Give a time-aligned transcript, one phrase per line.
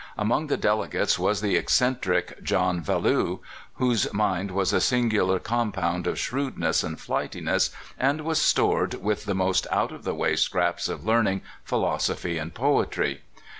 [0.17, 3.37] Among the delegates was the eccentric John Vallew,
[3.75, 9.25] whose mind was a singular com pound of shrewdness and flightiness and was stored with
[9.25, 13.19] the most out of the way scraps of learning, philosoph}^ and poetr}'.